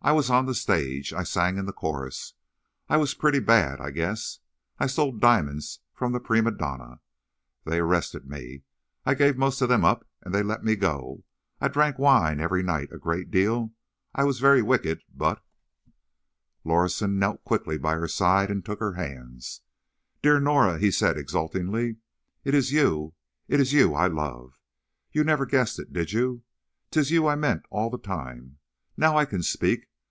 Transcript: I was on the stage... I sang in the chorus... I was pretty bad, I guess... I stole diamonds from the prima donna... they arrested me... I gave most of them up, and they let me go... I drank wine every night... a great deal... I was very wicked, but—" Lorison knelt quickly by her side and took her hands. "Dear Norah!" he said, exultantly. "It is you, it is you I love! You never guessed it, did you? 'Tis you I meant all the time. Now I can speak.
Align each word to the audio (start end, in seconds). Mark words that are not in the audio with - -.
I 0.00 0.12
was 0.12 0.30
on 0.30 0.46
the 0.46 0.54
stage... 0.54 1.12
I 1.12 1.22
sang 1.22 1.58
in 1.58 1.66
the 1.66 1.72
chorus... 1.72 2.32
I 2.88 2.96
was 2.96 3.12
pretty 3.14 3.40
bad, 3.40 3.78
I 3.78 3.90
guess... 3.90 4.38
I 4.78 4.86
stole 4.86 5.12
diamonds 5.12 5.80
from 5.92 6.12
the 6.12 6.20
prima 6.20 6.52
donna... 6.52 7.00
they 7.66 7.78
arrested 7.80 8.24
me... 8.26 8.62
I 9.04 9.12
gave 9.12 9.36
most 9.36 9.60
of 9.60 9.68
them 9.68 9.84
up, 9.84 10.06
and 10.22 10.32
they 10.34 10.42
let 10.42 10.64
me 10.64 10.76
go... 10.76 11.24
I 11.60 11.68
drank 11.68 11.98
wine 11.98 12.40
every 12.40 12.62
night... 12.62 12.90
a 12.90 12.96
great 12.96 13.30
deal... 13.30 13.72
I 14.14 14.24
was 14.24 14.38
very 14.38 14.62
wicked, 14.62 15.02
but—" 15.14 15.42
Lorison 16.64 17.18
knelt 17.18 17.44
quickly 17.44 17.76
by 17.76 17.94
her 17.94 18.08
side 18.08 18.50
and 18.50 18.64
took 18.64 18.78
her 18.80 18.94
hands. 18.94 19.60
"Dear 20.22 20.40
Norah!" 20.40 20.78
he 20.78 20.90
said, 20.92 21.18
exultantly. 21.18 21.96
"It 22.44 22.54
is 22.54 22.72
you, 22.72 23.12
it 23.46 23.60
is 23.60 23.74
you 23.74 23.94
I 23.94 24.06
love! 24.06 24.58
You 25.12 25.22
never 25.22 25.44
guessed 25.44 25.78
it, 25.78 25.92
did 25.92 26.12
you? 26.12 26.44
'Tis 26.92 27.10
you 27.10 27.26
I 27.26 27.34
meant 27.34 27.64
all 27.68 27.90
the 27.90 27.98
time. 27.98 28.56
Now 28.96 29.18
I 29.18 29.26
can 29.26 29.42
speak. 29.42 29.84